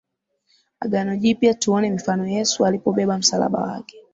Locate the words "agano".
0.79-1.13